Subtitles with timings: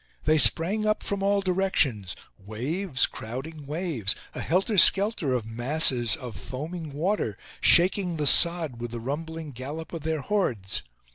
[0.23, 6.35] They sprang up from all directions, waves crowding waves, a helter skelter of masses of
[6.35, 10.81] foaming water, shaking the sod with the rumbling gallop of their hordes.